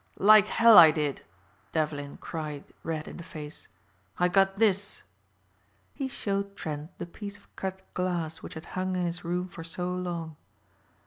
"Like 0.17 0.47
hell 0.47 0.79
I 0.79 0.89
did," 0.89 1.21
Devlin 1.73 2.17
cried 2.17 2.63
red 2.81 3.07
in 3.07 3.17
the 3.17 3.23
face, 3.23 3.67
"I 4.17 4.29
got 4.29 4.57
this." 4.57 5.03
He 5.93 6.07
showed 6.07 6.55
Trent 6.55 6.97
the 6.97 7.05
piece 7.05 7.37
of 7.37 7.55
cut 7.55 7.81
glass 7.93 8.41
which 8.41 8.55
had 8.55 8.65
hung 8.73 8.95
in 8.95 9.05
his 9.05 9.23
room 9.23 9.47
for 9.47 9.63
so 9.63 9.93
long. 9.93 10.37